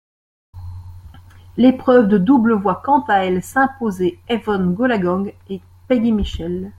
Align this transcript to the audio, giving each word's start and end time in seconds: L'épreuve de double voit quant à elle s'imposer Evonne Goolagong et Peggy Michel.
L'épreuve 1.57 2.07
de 2.07 2.17
double 2.17 2.53
voit 2.53 2.81
quant 2.83 3.01
à 3.01 3.23
elle 3.23 3.43
s'imposer 3.43 4.17
Evonne 4.29 4.73
Goolagong 4.73 5.31
et 5.47 5.61
Peggy 5.87 6.11
Michel. 6.11 6.69